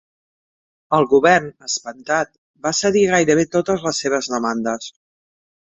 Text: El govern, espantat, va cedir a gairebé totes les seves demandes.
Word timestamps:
El 0.99 1.05
govern, 1.11 1.45
espantat, 1.67 2.33
va 2.69 2.73
cedir 2.79 3.05
a 3.05 3.13
gairebé 3.13 3.47
totes 3.59 3.87
les 3.91 4.03
seves 4.07 4.33
demandes. 4.35 4.93